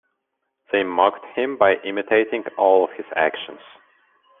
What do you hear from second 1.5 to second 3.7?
by imitating all of his actions.